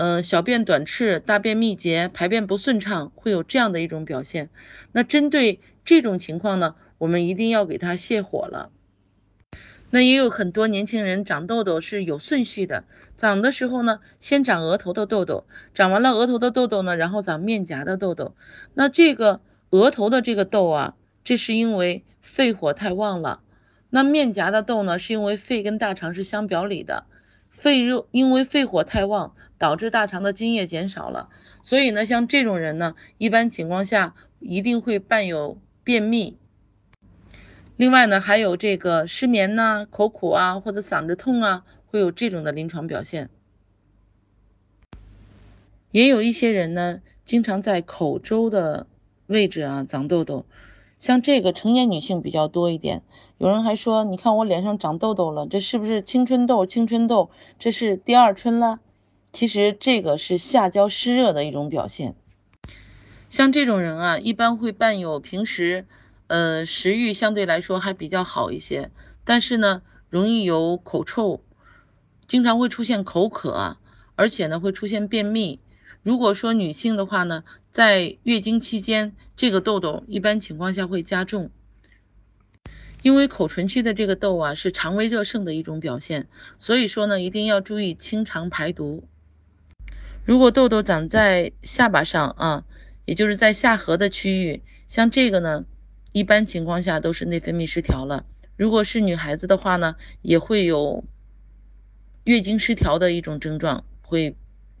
[0.00, 4.48] 嗯，小便短赤、大便秘结、排便不顺畅，会有这样的一种表现。
[4.92, 8.70] 那针对这种情况呢，我们一定要给他泻火了。
[9.90, 12.84] 那也有很多年轻人长痘痘是有顺序的，
[13.16, 18.36] 长的时候呢，先长额头的痘痘，长完了额头的痘痘呢，然后长面颊的痘痘。
[18.74, 19.40] 那这个
[19.70, 20.94] 额头的这个痘啊，
[21.24, 23.40] 这是因为肺火太旺了。
[23.90, 27.02] 那面颊的痘呢，是因为肺跟大肠是相表里的，
[27.50, 31.28] 肺热因为肺火太旺，导致大肠的津液减少了。
[31.62, 36.38] 所以呢，像这种人呢，一般情况下一定会伴有便秘。
[37.76, 43.30] 另外呢，还有这个失眠呐、口苦啊，或者嗓子痛啊，会有这种的临床表现。
[45.90, 48.86] 也有一些人呢，经常在口周的
[49.26, 50.44] 位置啊长痘痘，
[50.98, 53.02] 像这个成年女性比较多一点。
[53.38, 56.66] 有人还说，你看我脸上长痘痘了，这是不是青春痘？
[56.66, 58.80] 青春痘，这是第二春了？
[59.32, 62.14] 其实这个是下焦湿热的一种表现。
[63.28, 65.86] 像这种人啊，一般会伴有平时。
[66.26, 68.90] 呃，食欲相对来说还比较好一些，
[69.24, 71.40] 但是呢，容易有口臭，
[72.26, 73.78] 经常会出现口渴，
[74.14, 75.58] 而且呢会出现便秘。
[76.02, 81.50] 如果说女性的话呢，在月经期间，这个痘痘一般情况下会加重，
[83.02, 89.04] 因为口唇区的这个痘啊是肠胃热盛的一种表现，所以说呢一定要注意清肠排毒。
[90.24, 92.64] 如果痘痘长在下巴上啊，
[93.04, 95.64] 也就是在下颌的区域，像这个呢。
[96.10, 98.24] 一般情况下都是内分泌失调了。
[98.56, 101.04] 如果是女孩子的话呢，也会有
[102.24, 104.34] 月经失调的一种症状会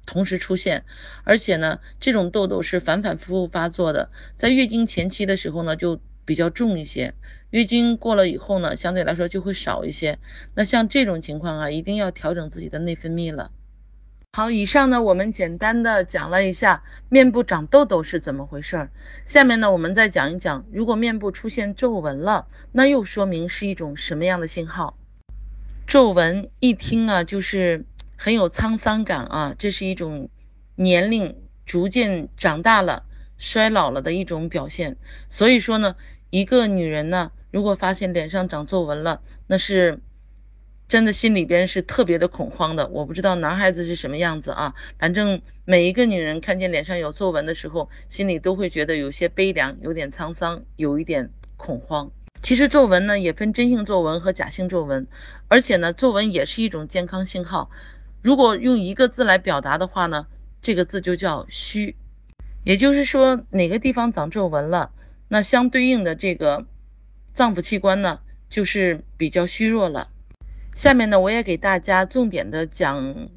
[0.08, 0.86] 同时出现，
[1.22, 4.08] 而且呢，这种痘痘是反反复复发作的。
[4.36, 7.12] 在月经前期的时候呢，就比较重一些；
[7.50, 10.18] 月经过了以后呢，相对来说就会少一些。
[10.54, 13.50] 那像这种情况啊，一定要调整自己的内分泌了。
[14.32, 18.90] 好，以上呢，我们简单的讲了一下面部长痘痘是怎么回事儿。
[19.26, 24.96] 下面呢，我们再讲一讲，如果面部出现皱纹了，那又说明是一种什么样的信号？
[25.86, 27.84] 皱纹一听啊，就是
[28.18, 30.28] 很有沧桑感啊，这是一种
[30.74, 33.04] 年龄逐渐长大了、
[33.38, 34.98] 衰老了的一种表现。
[35.30, 35.96] 所以说呢，
[36.28, 40.00] 一个女人呢，如果发现脸上长皱纹了，那是。
[40.88, 52.10] 真的心里边是特别的恐慌的，我不知道男孩子是什么样子啊，反正每一个女人看见脸上有皱纹的时候，心里都会觉得有些悲凉，有点沧桑，有一点恐慌。
[52.40, 55.06] 其实皱纹呢也分真性皱纹和假性皱纹，
[55.48, 57.68] 而且呢皱纹也是一种健康信号。
[58.28, 60.26] 如果用一个字来表达的话呢，
[60.60, 61.96] 这个字就叫虚，
[62.62, 64.90] 也就是说哪个地方长皱纹了，
[65.28, 66.66] 那相对应的这个
[67.32, 70.10] 脏腑器官呢就是比较虚弱了。
[70.74, 73.30] 下面呢，我也给大家重点的讲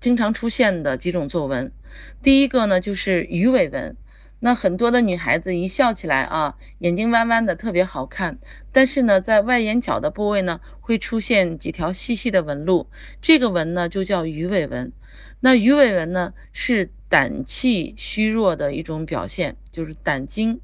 [0.00, 1.70] 经常出现的几种皱纹。
[2.20, 3.96] 第一个呢，就是鱼尾纹。
[4.44, 8.38] 那很多的女孩子一笑起来啊，眼睛弯弯的，特别好看。
[8.72, 12.88] 但是呢，在外眼角的部位呢，会出现几条细细的纹路，
[13.20, 14.90] 这个纹呢就叫鱼尾纹。
[15.38, 20.60] 那鱼尾纹呢，是胆气虚弱的一种表现，就是胆经，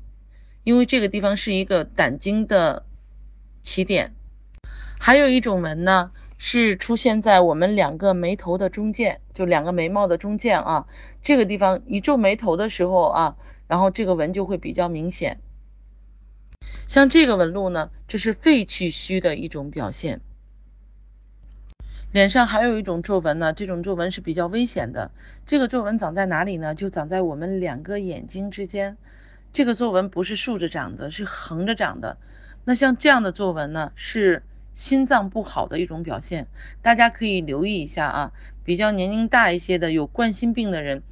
[0.64, 2.84] 因为这个地方是一个胆经的
[3.62, 4.12] 起点。
[4.98, 6.10] 还有一种纹呢。
[6.40, 10.86] 是出现在我们两个眉头的中间，就两个眉毛的中间啊，
[11.20, 13.36] 这个地方一皱眉头的时候啊，
[13.68, 15.38] 然后这个纹就会比较明显。
[16.88, 20.20] 像这个纹路呢，这是肺气虚的一种表现。
[22.10, 25.12] 脸上还有一种皱纹呢，这种皱纹是比较危险的。
[25.46, 26.74] 这个皱纹长在哪里呢？
[26.74, 28.96] 就长在我们两个眼睛之间。
[29.52, 32.16] 这个皱纹不是竖着长的，是横着长的。
[32.64, 34.42] 那像这样的皱纹呢，是。
[34.74, 36.46] 心脏不好的一种表现，
[36.82, 38.32] 大家可以留意一下啊。
[38.62, 41.02] 比较年龄大一些的有冠心病的人，